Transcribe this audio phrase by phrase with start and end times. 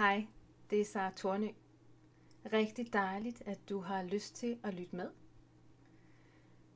[0.00, 0.26] Hej,
[0.70, 1.48] det er Sara Tornø.
[2.52, 5.10] Rigtig dejligt, at du har lyst til at lytte med.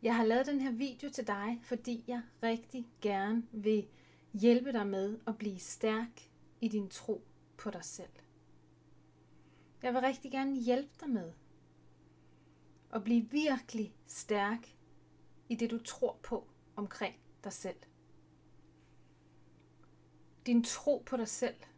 [0.03, 3.89] Jeg har lavet den her video til dig, fordi jeg rigtig gerne vil
[4.33, 7.25] hjælpe dig med at blive stærk i din tro
[7.57, 8.13] på dig selv.
[9.83, 11.33] Jeg vil rigtig gerne hjælpe dig med
[12.95, 14.77] at blive virkelig stærk
[15.49, 17.79] i det, du tror på omkring dig selv.
[20.47, 21.57] Din tro på dig selv–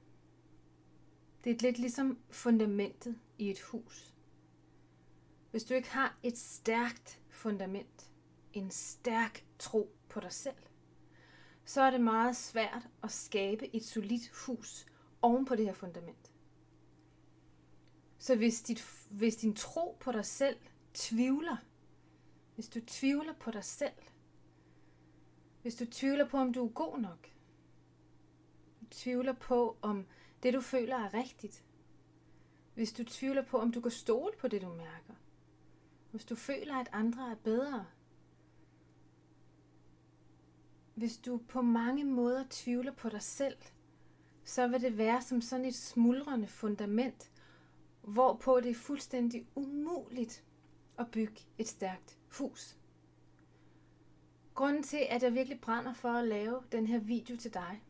[1.47, 4.15] det er lidt ligesom fundamentet i et hus.
[5.51, 8.11] Hvis du ikke har et stærkt fundament,
[8.53, 10.57] en stærk tro på dig selv,
[11.65, 14.87] så er det meget svært at skabe et solidt hus
[15.23, 16.33] oven på det her fundament.
[18.19, 20.57] Så hvis, dit, hvis din tro på dig selv
[20.95, 21.57] tvivler,
[22.55, 23.97] hvis du tvivler på dig selv,
[25.63, 27.31] hvis du tvivler på, om du er god nok,
[28.81, 30.07] du tvivler på, om
[30.47, 31.65] det du føler er rigtigt.
[32.75, 35.15] Hvis du tvivler på, om du kan stole på det, du mærker.
[36.11, 37.87] Hvis du føler, at andre er bedre.
[40.95, 43.57] Hvis du på mange måder tvivler på dig selv,
[44.45, 47.31] så vil det være som sådan et smuldrende fundament,
[48.03, 50.45] hvorpå det er fuldstændig umuligt
[50.99, 52.77] at bygge et stærkt hus.
[54.55, 57.83] Grunden til, at jeg virkelig brænder for at lave den her video til dig,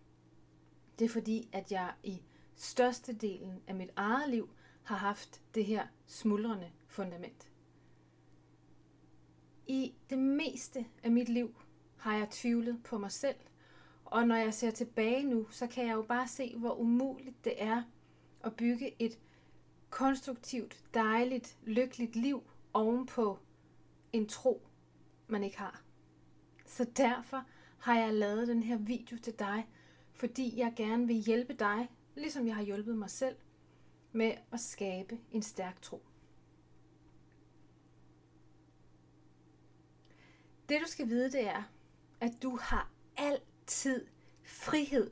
[0.98, 2.22] det er fordi, at jeg i
[2.56, 4.50] størstedelen af mit eget liv
[4.82, 7.48] har haft det her smuldrende fundament.
[9.66, 11.54] I det meste af mit liv
[11.96, 13.36] har jeg tvivlet på mig selv,
[14.04, 17.62] og når jeg ser tilbage nu, så kan jeg jo bare se, hvor umuligt det
[17.62, 17.82] er
[18.44, 19.18] at bygge et
[19.90, 23.38] konstruktivt, dejligt, lykkeligt liv ovenpå
[24.12, 24.66] en tro,
[25.26, 25.82] man ikke har.
[26.66, 27.44] Så derfor
[27.78, 29.66] har jeg lavet den her video til dig,
[30.12, 33.36] fordi jeg gerne vil hjælpe dig ligesom jeg har hjulpet mig selv
[34.12, 36.02] med at skabe en stærk tro.
[40.68, 41.62] Det du skal vide, det er,
[42.20, 44.06] at du har altid
[44.44, 45.10] frihed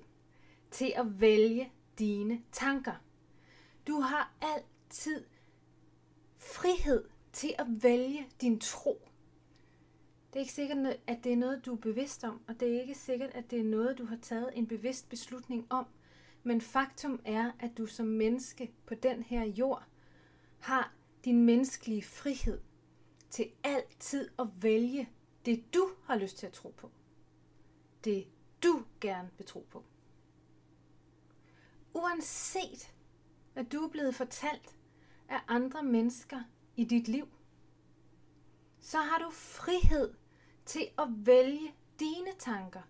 [0.70, 2.94] til at vælge dine tanker.
[3.86, 5.24] Du har altid
[6.38, 9.08] frihed til at vælge din tro.
[10.26, 12.80] Det er ikke sikkert, at det er noget, du er bevidst om, og det er
[12.80, 15.86] ikke sikkert, at det er noget, du har taget en bevidst beslutning om–
[16.44, 19.84] men faktum er, at du som menneske på den her jord
[20.58, 20.92] har
[21.24, 22.60] din menneskelige frihed
[23.30, 25.08] til altid at vælge
[25.44, 26.90] det, du har lyst til at tro på.
[28.04, 28.26] Det,
[28.62, 29.84] du gerne vil tro på.
[31.94, 32.94] Uanset
[33.52, 34.76] hvad du er blevet fortalt
[35.28, 36.40] af andre mennesker
[36.76, 37.28] i dit liv,
[38.80, 40.14] så har du frihed
[40.64, 42.82] til at vælge dine tanker.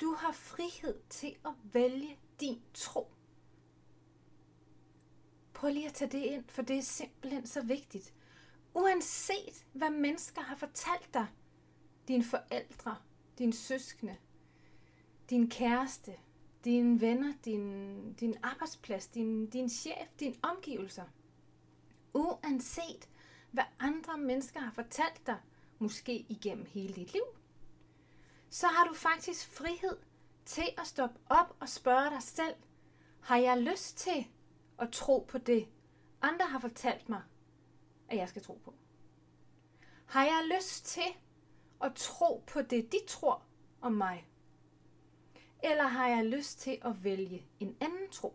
[0.00, 3.08] Du har frihed til at vælge din tro.
[5.54, 8.14] Prøv lige at tage det ind, for det er simpelthen så vigtigt.
[8.74, 11.26] Uanset hvad mennesker har fortalt dig,
[12.08, 12.96] dine forældre,
[13.38, 14.16] dine søskende,
[15.30, 16.16] din kæreste,
[16.64, 21.04] dine venner, din, din arbejdsplads, din, din chef, dine omgivelser.
[22.14, 23.08] Uanset
[23.50, 25.40] hvad andre mennesker har fortalt dig,
[25.78, 27.24] måske igennem hele dit liv,
[28.50, 29.98] så har du faktisk frihed
[30.46, 32.54] til at stoppe op og spørge dig selv,
[33.20, 34.26] har jeg lyst til
[34.78, 35.68] at tro på det,
[36.22, 37.22] andre har fortalt mig,
[38.08, 38.74] at jeg skal tro på?
[40.06, 41.16] Har jeg lyst til
[41.82, 43.42] at tro på det, de tror
[43.80, 44.28] om mig?
[45.62, 48.34] Eller har jeg lyst til at vælge en anden tro?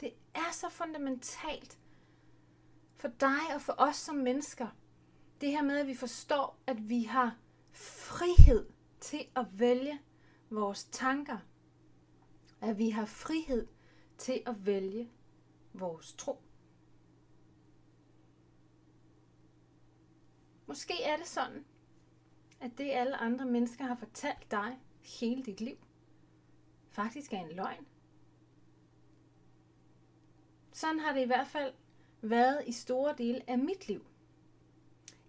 [0.00, 1.78] Det er så fundamentalt
[2.96, 4.68] for dig og for os som mennesker.
[5.40, 7.36] Det her med, at vi forstår, at vi har
[7.72, 8.68] frihed
[9.00, 10.00] til at vælge
[10.50, 11.38] vores tanker,
[12.60, 13.66] at vi har frihed
[14.18, 15.10] til at vælge
[15.72, 16.42] vores tro.
[20.66, 21.64] Måske er det sådan,
[22.60, 25.76] at det alle andre mennesker har fortalt dig hele dit liv,
[26.90, 27.86] faktisk er en løgn.
[30.72, 31.74] Sådan har det i hvert fald
[32.22, 34.06] været i store dele af mit liv.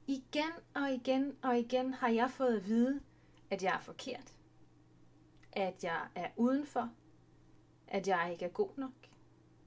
[0.07, 3.01] Igen og igen og igen har jeg fået at vide,
[3.49, 4.34] at jeg er forkert
[5.55, 6.89] at jeg er udenfor,
[7.87, 8.91] at jeg ikke er god nok,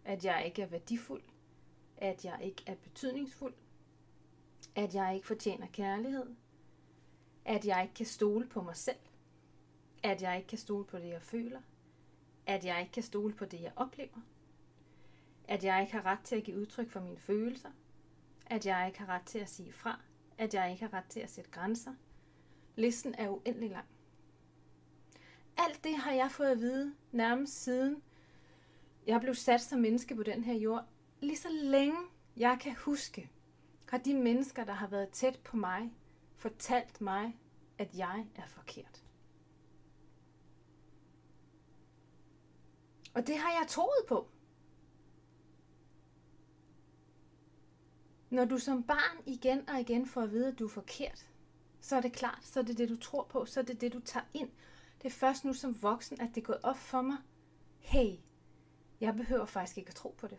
[0.05, 1.23] at jeg ikke er værdifuld,
[1.97, 3.55] at jeg ikke er betydningsfuld,
[4.75, 6.27] at jeg ikke fortjener kærlighed,
[7.45, 8.99] at jeg ikke kan stole på mig selv,
[10.03, 11.61] at jeg ikke kan stole på det, jeg føler,
[12.47, 14.21] at jeg ikke kan stole på det, jeg oplever,
[15.49, 17.71] at jeg ikke har ret til at give udtryk for mine følelser,
[18.47, 20.01] at jeg ikke har ret til at sige fra,
[20.39, 21.95] at jeg ikke har ret til at sætte grænser.
[22.77, 23.87] Listen er uendelig lang.
[25.59, 28.03] Alt det har jeg fået at vide nærmest siden
[29.09, 30.85] jeg blev sat som menneske på den her jord,
[31.21, 31.99] lige så længe
[32.37, 33.31] jeg kan huske,
[33.89, 35.93] har de mennesker, der har været tæt på mig,
[36.37, 37.37] fortalt mig,
[37.79, 39.05] at jeg er forkert.
[43.15, 44.29] Og det har jeg troet på.
[48.31, 51.29] Når du som barn igen og igen får at vide, at du er forkert,
[51.81, 53.93] så er det klart, så er det det, du tror på, så er det det,
[53.93, 54.51] du tager ind.
[55.03, 57.17] Det er først nu som voksen, at det er gået op for mig.
[57.79, 58.17] Hey,
[59.01, 60.39] jeg behøver faktisk ikke at tro på det.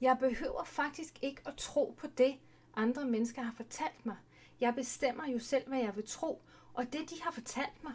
[0.00, 2.38] Jeg behøver faktisk ikke at tro på det,
[2.74, 4.16] andre mennesker har fortalt mig.
[4.60, 6.42] Jeg bestemmer jo selv, hvad jeg vil tro,
[6.74, 7.94] og det, de har fortalt mig,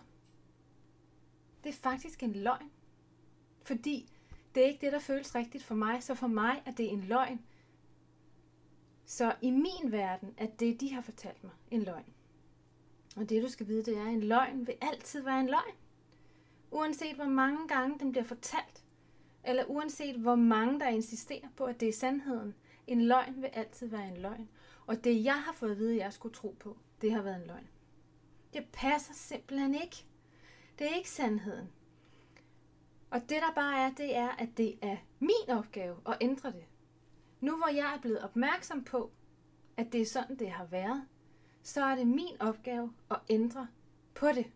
[1.64, 2.72] det er faktisk en løgn.
[3.64, 4.12] Fordi
[4.56, 7.02] det er ikke det, der føles rigtigt for mig, så for mig er det en
[7.02, 7.46] løgn.
[9.06, 12.14] Så i min verden er det, de har fortalt mig, en løgn.
[13.18, 15.76] Og det, du skal vide, det er, at en løgn vil altid være en løgn.
[16.72, 18.84] Uanset hvor mange gange den bliver fortalt,
[19.44, 22.56] eller uanset hvor mange, der insisterer på, at det er sandheden.
[22.88, 24.50] En løgn vil altid være en løgn.
[24.88, 27.42] Og det, jeg har fået at vide, at jeg skulle tro på, det har været
[27.42, 27.68] en løgn.
[28.54, 30.06] Det passer simpelthen ikke.
[30.80, 31.70] Det er ikke sandheden.
[33.10, 36.66] Og det, der bare er, det er, at det er min opgave at ændre det.
[37.42, 39.12] Nu hvor jeg er blevet opmærksom på,
[39.78, 41.06] at det er sådan, det har været,
[41.68, 43.68] så er det min opgave at ændre
[44.14, 44.52] på det.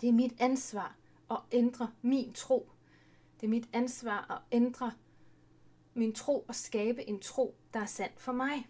[0.00, 0.96] Det er mit ansvar
[1.30, 2.70] at ændre min tro.
[3.40, 4.92] Det er mit ansvar at ændre
[5.94, 8.68] min tro og skabe en tro, der er sand for mig.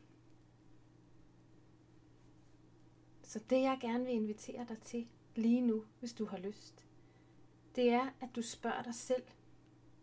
[3.22, 6.86] Så det jeg gerne vil invitere dig til lige nu, hvis du har lyst,
[7.75, 9.22] det er, at du spørger dig selv,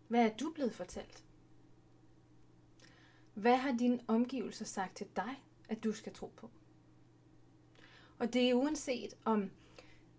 [0.07, 1.25] hvad er du blevet fortalt?
[3.33, 6.49] Hvad har dine omgivelser sagt til dig, at du skal tro på?
[8.19, 9.51] Og det er uanset om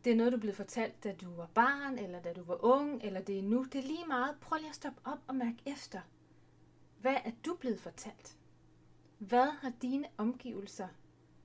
[0.05, 2.65] det er noget, du er blevet fortalt, da du var barn, eller da du var
[2.65, 3.65] ung, eller det er nu.
[3.65, 4.37] Det er lige meget.
[4.41, 6.01] Prøv lige at stoppe op og mærke efter.
[7.01, 8.37] Hvad er du blevet fortalt?
[9.19, 10.89] Hvad har dine omgivelser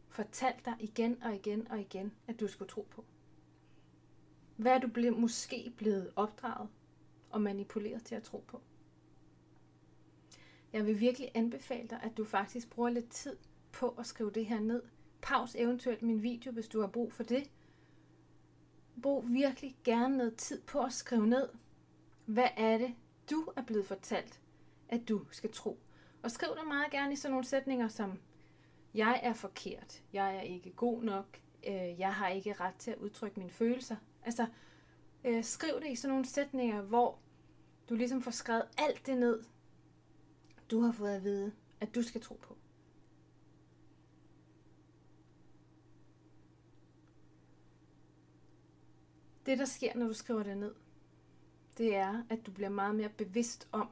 [0.09, 3.05] fortalt dig igen og igen og igen, at du skulle tro på?
[4.55, 6.69] Hvad er du ble- måske blevet opdraget
[7.29, 8.61] og manipuleret til at tro på?
[10.73, 13.37] Jeg vil virkelig anbefale dig, at du faktisk bruger lidt tid
[13.71, 14.83] på at skrive det her ned.
[15.21, 17.49] Paus eventuelt min video, hvis du har brug for det.
[19.01, 21.49] Brug virkelig gerne noget tid på at skrive ned,
[22.25, 22.95] hvad er det,
[23.29, 24.41] du er blevet fortalt,
[24.89, 25.79] at du skal tro.
[26.23, 28.19] Og skriv det meget gerne i sådan nogle sætninger som,
[28.93, 32.97] jeg er forkert, jeg er ikke god nok, øh, jeg har ikke ret til at
[32.97, 33.95] udtrykke mine følelser.
[34.23, 34.47] Altså,
[35.23, 37.19] øh, skriv det i sådan nogle sætninger, hvor
[37.89, 39.43] du ligesom får skrevet alt det ned,
[40.71, 42.57] du har fået at vide, at du skal tro på.
[49.45, 50.75] Det, der sker, når du skriver det ned,
[51.77, 53.89] det er, at du bliver meget mere bevidst om,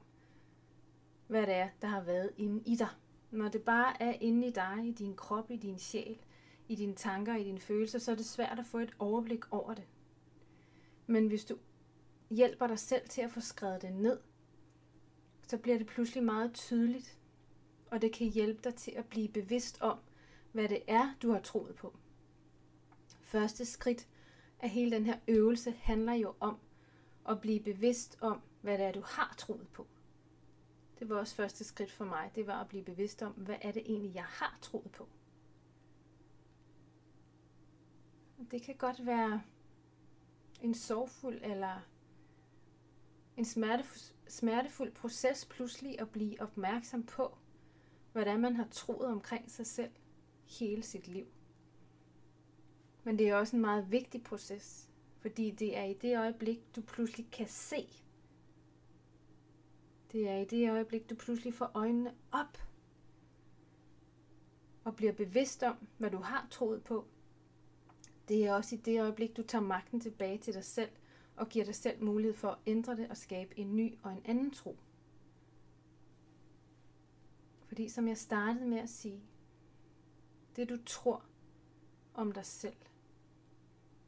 [1.27, 2.89] hvad det er, der har været inde i dig.
[3.31, 6.19] Når det bare er inde i dig, i din krop, i din sjæl,
[6.67, 9.73] i dine tanker, i dine følelser, så er det svært at få et overblik over
[9.73, 9.83] det.
[11.07, 11.57] Men hvis du
[12.29, 14.19] hjælper dig selv til at få skrevet det ned,
[15.47, 17.17] så bliver det pludselig meget tydeligt,
[17.91, 19.97] og det kan hjælpe dig til at blive bevidst om,
[20.51, 21.97] hvad det er, du har troet på.
[23.21, 24.07] Første skridt
[24.59, 26.57] at hele den her øvelse handler jo om
[27.29, 29.87] at blive bevidst om, hvad det er, du har troet på.
[30.99, 32.31] Det var også første skridt for mig.
[32.35, 35.07] Det var at blive bevidst om, hvad er det egentlig, jeg har troet på.
[38.51, 39.41] Det kan godt være
[40.61, 41.79] en sorgfuld eller
[43.37, 47.37] en smertefuld, smertefuld proces pludselig at blive opmærksom på,
[48.11, 49.91] hvordan man har troet omkring sig selv
[50.59, 51.27] hele sit liv.
[53.03, 54.89] Men det er også en meget vigtig proces,
[55.19, 57.87] fordi det er i det øjeblik, du pludselig kan se.
[60.11, 62.57] Det er i det øjeblik, du pludselig får øjnene op
[64.83, 67.05] og bliver bevidst om, hvad du har troet på.
[68.27, 70.89] Det er også i det øjeblik, du tager magten tilbage til dig selv
[71.35, 74.21] og giver dig selv mulighed for at ændre det og skabe en ny og en
[74.25, 74.77] anden tro.
[77.67, 79.23] Fordi som jeg startede med at sige,
[80.55, 81.25] det du tror
[82.13, 82.75] om dig selv,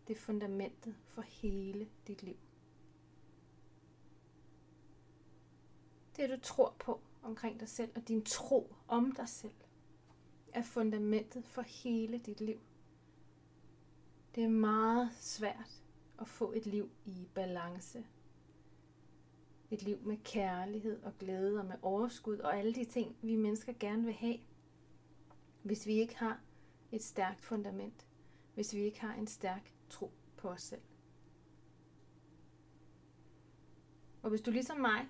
[0.08, 2.38] det er fundamentet for hele dit liv.
[6.16, 9.54] Det du tror på omkring dig selv og din tro om dig selv,
[10.54, 12.60] er fundamentet for hele dit liv.
[14.36, 15.84] Det er meget svært
[16.20, 18.06] at få et liv i balance.
[19.72, 23.74] Et liv med kærlighed og glæde og med overskud og alle de ting, vi mennesker
[23.80, 24.38] gerne vil have,
[25.64, 26.42] hvis vi ikke har
[26.92, 28.08] et stærkt fundament,
[28.54, 30.82] hvis vi ikke har en stærk tro på os selv.
[34.22, 35.10] Og hvis du ligesom mig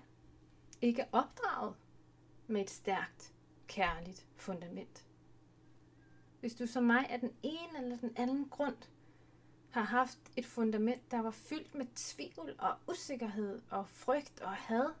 [0.80, 1.74] ikke er opdraget
[2.46, 3.34] med et stærkt,
[3.66, 5.06] kærligt fundament.
[6.40, 8.76] Hvis du som mig af den ene eller den anden grund
[9.70, 14.92] har haft et fundament, der var fyldt med tvivl og usikkerhed og frygt og had,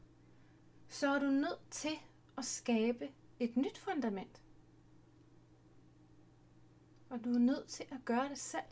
[0.88, 1.98] så er du nødt til
[2.38, 3.08] at skabe
[3.40, 4.42] et nyt fundament.
[7.10, 8.64] Og du er nødt til at gøre det selv.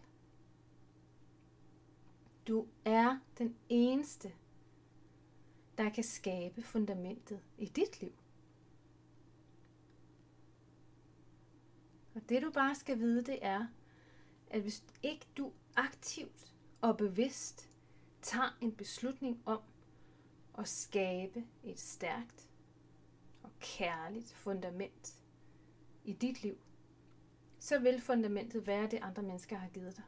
[2.50, 4.32] Du er den eneste,
[5.78, 8.12] der kan skabe fundamentet i dit liv.
[12.14, 13.66] Og det du bare skal vide, det er,
[14.48, 17.70] at hvis ikke du aktivt og bevidst
[18.22, 19.60] tager en beslutning om
[20.58, 22.48] at skabe et stærkt
[23.42, 25.16] og kærligt fundament
[26.04, 26.58] i dit liv,
[27.58, 30.04] så vil fundamentet være det, andre mennesker har givet dig.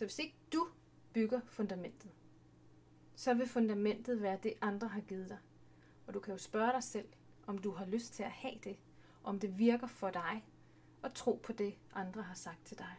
[0.00, 0.68] Så hvis ikke du
[1.12, 2.10] bygger fundamentet,
[3.14, 5.38] så vil fundamentet være det, andre har givet dig.
[6.06, 7.08] Og du kan jo spørge dig selv,
[7.46, 8.76] om du har lyst til at have det,
[9.24, 10.44] om det virker for dig,
[11.02, 12.96] og tro på det, andre har sagt til dig.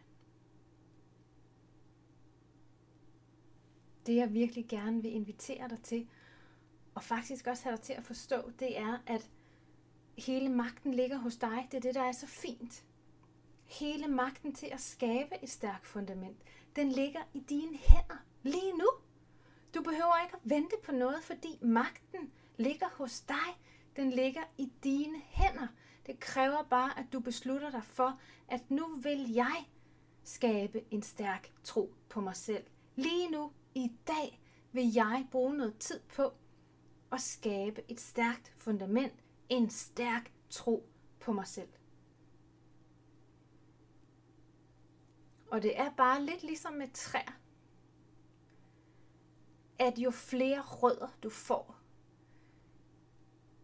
[4.05, 6.09] Det jeg virkelig gerne vil invitere dig til,
[6.95, 9.29] og faktisk også have dig til at forstå, det er, at
[10.17, 11.67] hele magten ligger hos dig.
[11.71, 12.85] Det er det, der er så fint.
[13.65, 16.37] Hele magten til at skabe et stærkt fundament,
[16.75, 18.89] den ligger i dine hænder lige nu.
[19.75, 23.59] Du behøver ikke at vente på noget, fordi magten ligger hos dig.
[23.95, 25.67] Den ligger i dine hænder.
[26.05, 29.65] Det kræver bare, at du beslutter dig for, at nu vil jeg
[30.23, 32.63] skabe en stærk tro på mig selv.
[32.95, 36.33] Lige nu, i dag, vil jeg bruge noget tid på
[37.11, 39.13] at skabe et stærkt fundament,
[39.49, 41.69] en stærk tro på mig selv.
[45.51, 47.39] Og det er bare lidt ligesom med træer.
[49.79, 51.75] At jo flere rødder du får,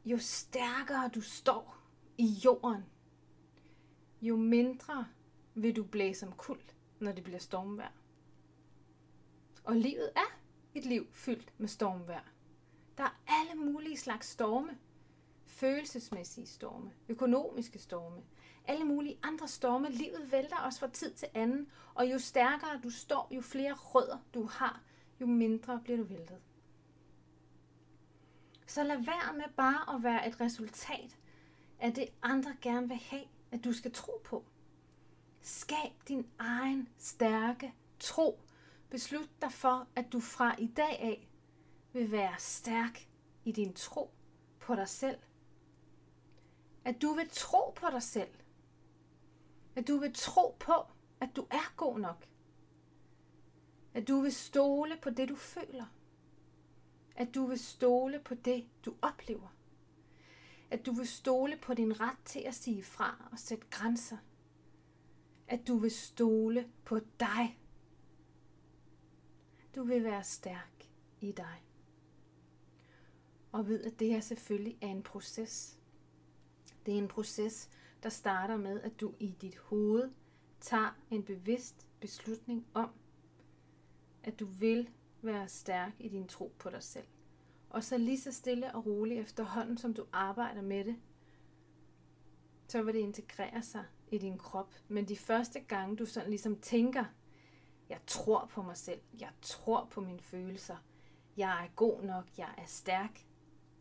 [0.06, 1.78] jo stærkere du står
[2.18, 2.86] i jorden,
[4.22, 5.08] jo mindre
[5.56, 6.62] vil du blæse omkuld,
[7.00, 7.92] når det bliver stormvejr.
[9.64, 10.40] Og livet er
[10.74, 12.24] et liv fyldt med stormvejr.
[12.98, 14.78] Der er alle mulige slags storme.
[15.46, 18.24] Følelsesmæssige storme, økonomiske storme,
[18.68, 19.90] alle mulige andre storme.
[19.90, 24.18] Livet vælter os fra tid til anden, og jo stærkere du står, jo flere rødder
[24.34, 24.82] du har,
[25.22, 26.38] jo mindre bliver du væltet.
[28.68, 31.18] Så lad være med bare at være et resultat
[31.80, 34.46] af det, andre gerne vil have, at du skal tro på.
[35.42, 38.40] Skab din egen stærke tro.
[38.90, 41.28] Beslut dig for, at du fra i dag af
[41.94, 43.08] vil være stærk
[43.46, 44.12] i din tro
[44.60, 45.18] på dig selv.
[46.86, 48.30] At du vil tro på dig selv.
[49.78, 50.74] At du vil tro på,
[51.20, 52.28] at du er god nok.
[53.94, 55.86] At du vil stole på det, du føler.
[57.16, 59.56] At du vil stole på det, du oplever.
[60.70, 64.18] At du vil stole på din ret til at sige fra og sætte grænser.
[65.48, 67.60] At du vil stole på dig.
[69.76, 70.90] Du vil være stærk
[71.22, 71.64] i dig.
[73.52, 75.78] Og ved, at det her selvfølgelig er en proces.
[76.86, 77.70] Det er en proces,
[78.04, 80.12] der starter med, at du i dit hoved
[80.62, 82.90] tager en bevidst beslutning om,
[84.24, 84.90] at du vil
[85.22, 87.08] være stærk i din tro på dig selv.
[87.70, 90.96] Og så lige så stille og roligt efterhånden, som du arbejder med det,
[92.68, 94.74] så vil det integrere sig i din krop.
[94.88, 97.06] Men de første gange, du sådan ligesom tænker,
[97.90, 100.78] jeg tror på mig selv, jeg tror på mine følelser,
[101.38, 103.26] jeg er god nok, jeg er stærk.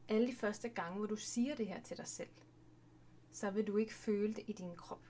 [0.08, 2.28] Alle de første gange, hvor du siger det her til dig selv,
[3.36, 5.08] så vil du ikke føle det i din krop.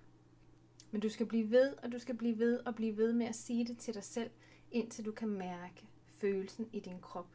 [0.90, 3.34] Men du skal blive ved, og du skal blive ved og blive ved med at
[3.34, 4.30] sige det til dig selv,
[4.70, 7.28] indtil du kan mærke følelsen i din krop.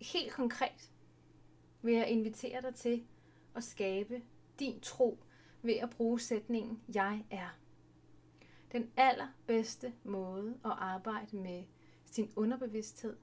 [0.00, 0.90] Helt konkret
[1.82, 3.06] vil jeg invitere dig til
[3.54, 4.22] at skabe
[4.58, 5.18] din tro
[5.62, 7.58] ved at bruge sætningen Jeg er.
[8.72, 11.64] Den allerbedste måde at arbejde med
[12.04, 13.16] sin underbevidsthed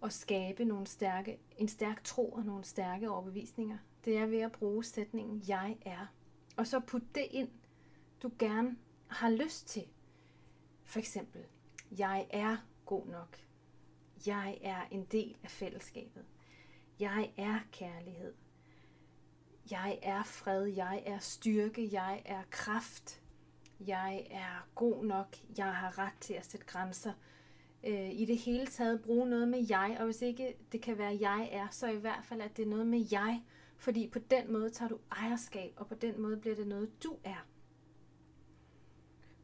[0.00, 4.52] og skabe nogle stærke, en stærk tro og nogle stærke overbevisninger, det er ved at
[4.52, 6.06] bruge sætningen Jeg er.
[6.56, 7.50] Og så putte det ind,
[8.22, 8.76] du gerne
[9.06, 9.84] har lyst til.
[10.84, 11.44] For eksempel,
[11.98, 13.36] jeg er god nok.
[14.26, 16.24] Jeg er en del af fællesskabet.
[17.00, 18.34] Jeg er kærlighed.
[19.70, 20.64] Jeg er fred.
[20.64, 21.88] Jeg er styrke.
[21.92, 23.22] Jeg er kraft.
[23.80, 25.36] Jeg er god nok.
[25.58, 27.12] Jeg har ret til at sætte grænser.
[27.86, 31.18] Øh, I det hele taget bruge noget med jeg, og hvis ikke det kan være
[31.20, 33.42] jeg er, så i hvert fald at det er noget med jeg,
[33.76, 37.16] fordi på den måde tager du ejerskab, og på den måde bliver det noget du
[37.24, 37.46] er.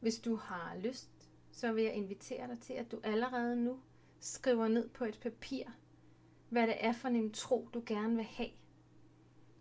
[0.01, 1.11] Hvis du har lyst,
[1.53, 3.79] så vil jeg invitere dig til, at du allerede nu
[4.21, 5.65] skriver ned på et papir,
[6.49, 8.51] hvad det er for en tro, du gerne vil have.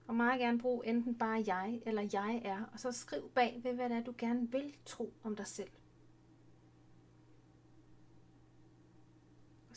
[0.08, 3.74] Og meget gerne bruge enten bare jeg eller jeg er, og så skriv bag ved,
[3.74, 5.70] hvad det er, du gerne vil tro om dig selv.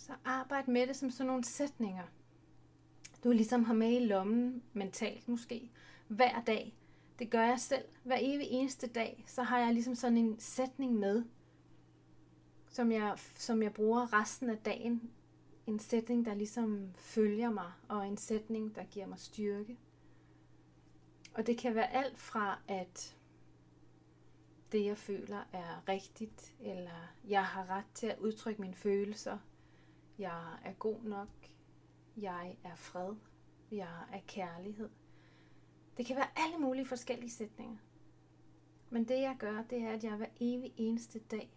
[0.06, 2.04] Så arbejd med det som sådan nogle sætninger.
[3.24, 5.70] Du ligesom har med i lommen, mentalt måske,
[6.08, 6.76] hver dag.
[7.18, 7.84] Det gør jeg selv.
[8.02, 11.24] Hver evig eneste dag, så har jeg ligesom sådan en sætning med,
[12.68, 15.10] som jeg, som jeg bruger resten af dagen.
[15.66, 19.78] En sætning, der ligesom følger mig, og en sætning, der giver mig styrke.
[21.34, 23.16] Og det kan være alt fra, at
[24.72, 29.38] det, jeg føler, er rigtigt, eller jeg har ret til at udtrykke mine følelser,
[30.18, 31.28] jeg er god nok,
[32.16, 33.14] jeg er fred,
[33.70, 34.88] jeg er kærlighed.
[35.96, 37.78] Det kan være alle mulige forskellige sætninger.
[38.90, 41.50] Men det jeg gør, det er, at jeg hver evig eneste dag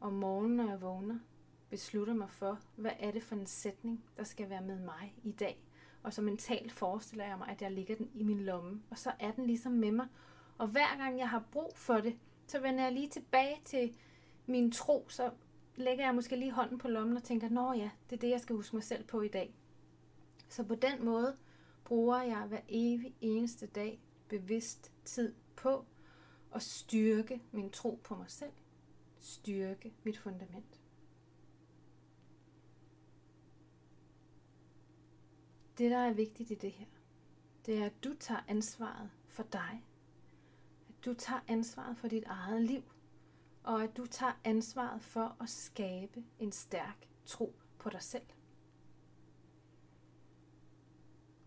[0.00, 1.18] om morgenen, når jeg vågner,
[1.70, 5.32] beslutter mig for, hvad er det for en sætning, der skal være med mig i
[5.32, 5.64] dag.
[6.02, 9.12] Og så mentalt forestiller jeg mig, at jeg ligger den i min lomme, og så
[9.20, 10.06] er den ligesom med mig.
[10.58, 13.96] Og hver gang jeg har brug for det, så vender jeg lige tilbage til
[14.46, 15.30] min tro, så
[15.76, 18.40] lægger jeg måske lige hånden på lommen og tænker, nå ja, det er det, jeg
[18.40, 19.54] skal huske mig selv på i dag.
[20.48, 21.36] Så på den måde
[21.84, 25.84] bruger jeg hver evig eneste dag bevidst tid på
[26.54, 28.52] at styrke min tro på mig selv,
[29.18, 30.80] styrke mit fundament.
[35.78, 36.86] Det, der er vigtigt i det her,
[37.66, 39.84] det er, at du tager ansvaret for dig.
[40.88, 42.82] At du tager ansvaret for dit eget liv.
[43.64, 48.26] Og at du tager ansvaret for at skabe en stærk tro på dig selv.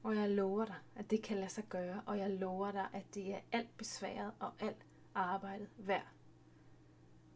[0.03, 3.05] Og jeg lover dig, at det kan lade sig gøre, og jeg lover dig, at
[3.13, 6.07] det er alt besværet og alt arbejdet værd.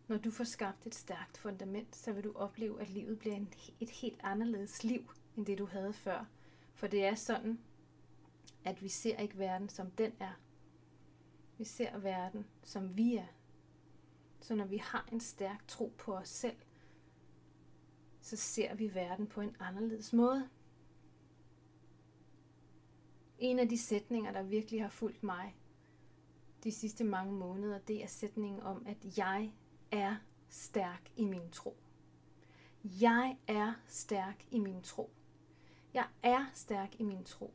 [0.07, 3.53] Når du får skabt et stærkt fundament, så vil du opleve, at livet bliver en,
[3.79, 6.25] et helt anderledes liv, end det du havde før.
[6.73, 7.59] For det er sådan,
[8.63, 10.33] at vi ser ikke verden som den er.
[11.57, 13.27] Vi ser verden som vi er.
[14.41, 16.57] Så når vi har en stærk tro på os selv,
[18.21, 20.49] så ser vi verden på en anderledes måde.
[23.39, 25.55] En af de sætninger, der virkelig har fulgt mig
[26.63, 29.51] de sidste mange måneder, det er sætningen om, at jeg
[29.91, 30.15] er
[30.49, 31.77] stærk i min tro.
[32.83, 35.11] Jeg er stærk i min tro.
[35.93, 37.53] Jeg er stærk i min tro.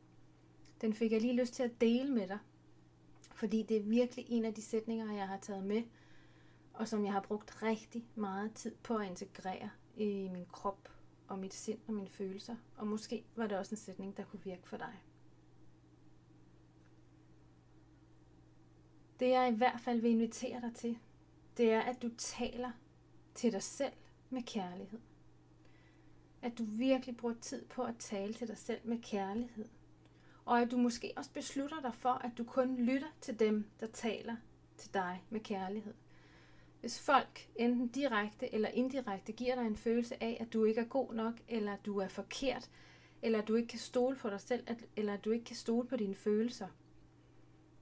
[0.81, 2.39] Den fik jeg lige lyst til at dele med dig,
[3.31, 5.83] fordi det er virkelig en af de sætninger, jeg har taget med,
[6.77, 10.89] og som jeg har brugt rigtig meget tid på at integrere i min krop
[11.27, 12.55] og mit sind og mine følelser.
[12.75, 14.93] Og måske var det også en sætning, der kunne virke for dig.
[19.19, 20.97] Det jeg i hvert fald vil invitere dig til,
[21.57, 22.71] det er, at du taler
[23.35, 23.93] til dig selv
[24.29, 24.99] med kærlighed.
[26.41, 29.69] At du virkelig bruger tid på at tale til dig selv med kærlighed.
[30.45, 33.87] Og at du måske også beslutter dig for, at du kun lytter til dem, der
[33.87, 34.35] taler
[34.77, 35.93] til dig med kærlighed.
[36.79, 40.85] Hvis folk enten direkte eller indirekte giver dig en følelse af, at du ikke er
[40.85, 42.69] god nok, eller at du er forkert,
[43.21, 45.87] eller at du ikke kan stole på dig selv, eller at du ikke kan stole
[45.87, 46.67] på dine følelser.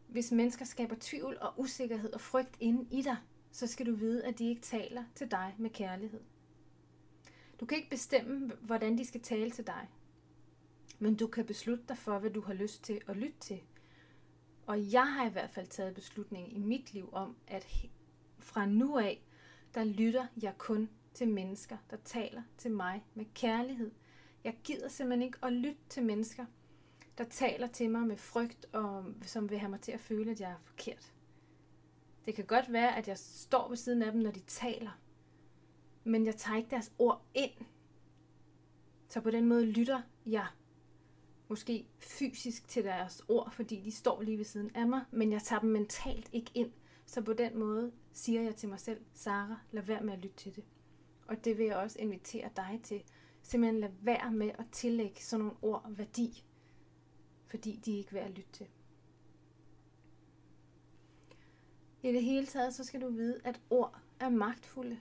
[0.08, 3.18] Hvis mennesker skaber tvivl og usikkerhed og frygt inde i dig,
[3.52, 6.22] så skal du vide, at de ikke taler til dig med kærlighed.
[7.60, 9.88] Du kan ikke bestemme, hvordan de skal tale til dig.
[11.00, 13.62] Men du kan beslutte dig for, hvad du har lyst til at lytte til.
[14.66, 17.64] Og jeg har i hvert fald taget beslutningen i mit liv om, at
[18.46, 19.24] fra nu af,
[19.74, 23.92] der lytter jeg kun til mennesker, der taler til mig med kærlighed.
[24.44, 26.46] Jeg gider simpelthen ikke at lytte til mennesker,
[27.18, 30.42] der taler til mig med frygt, og som vil have mig til at føle, at
[30.42, 31.14] jeg er forkert.
[32.26, 35.00] Det kan godt være, at jeg står ved siden af dem, når de taler,
[36.04, 37.52] men jeg tager ikke deres ord ind.
[39.10, 40.48] Så på den måde lytter jeg
[41.48, 45.42] måske fysisk til deres ord, fordi de står lige ved siden af mig, men jeg
[45.42, 46.72] tager dem mentalt ikke ind.
[47.06, 50.38] Så på den måde siger jeg til mig selv, Sara, lad være med at lytte
[50.38, 50.64] til det.
[51.28, 53.04] Og det vil jeg også invitere dig til.
[53.42, 56.46] Simpelthen lad være med at tillægge sådan nogle ord værdi,
[57.48, 58.68] fordi de ikke værd at lytte til.
[62.04, 65.00] I det hele taget, så skal du vide, at ord er magtfulde.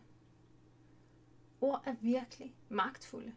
[1.61, 3.35] Ord er virkelig magtfulde.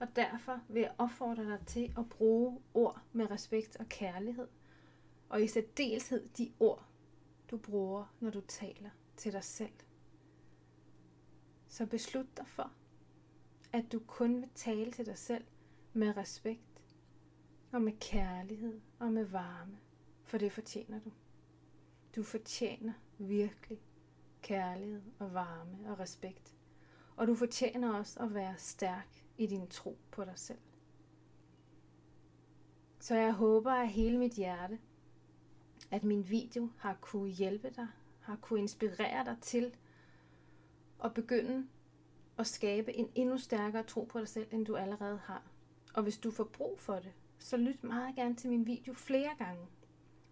[0.00, 4.48] Og derfor vil jeg opfordre dig til at bruge ord med respekt og kærlighed.
[5.28, 6.89] Og i særdeleshed de ord,
[7.50, 9.72] du bruger, når du taler til dig selv.
[11.68, 12.72] Så beslut dig for,
[13.72, 15.44] at du kun vil tale til dig selv
[15.92, 16.96] med respekt
[17.72, 19.78] og med kærlighed og med varme,
[20.24, 21.12] for det fortjener du.
[22.16, 23.80] Du fortjener virkelig
[24.42, 26.54] kærlighed og varme og respekt
[27.16, 30.58] Og du fortjener også at være stærk i din tro på dig selv.
[33.00, 34.78] Så jeg håber af hele mit hjerte,
[35.90, 37.88] at min video har kunne hjælpe dig,
[38.20, 39.76] har kunne inspirere dig til
[41.04, 41.66] at begynde
[42.38, 45.42] at skabe en endnu stærkere tro på dig selv, end du allerede har.
[45.94, 49.30] Og hvis du får brug for det, så lyt meget gerne til min video flere
[49.38, 49.66] gange.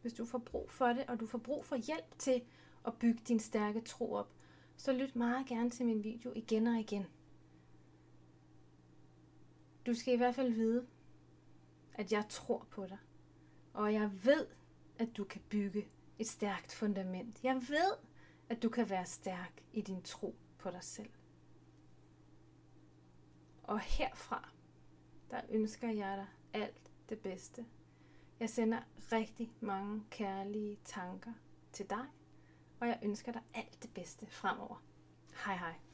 [0.02, 2.42] Hvis du får brug for det, og du får brug for hjælp til
[2.86, 4.32] at bygge din stærke tro op,
[4.76, 7.06] så lyt meget gerne til min video igen og igen.
[9.86, 10.86] Du skal i hvert fald vide,
[11.94, 12.98] at jeg tror på dig.
[13.72, 14.46] Og jeg ved,
[14.98, 17.44] at du kan bygge et stærkt fundament.
[17.44, 17.96] Jeg ved,
[18.48, 21.10] at du kan være stærk i din tro på dig selv.
[23.62, 24.48] Og herfra,
[25.30, 27.66] der ønsker jeg dig alt det bedste.
[28.40, 28.80] Jeg sender
[29.12, 31.32] rigtig mange kærlige tanker
[31.72, 32.06] til dig,
[32.80, 34.82] og jeg ønsker dig alt det bedste fremover.
[35.44, 35.87] Hej hej.